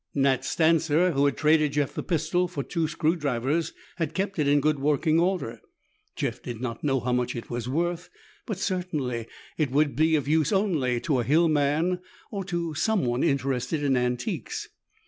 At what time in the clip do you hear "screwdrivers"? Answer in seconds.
2.87-3.71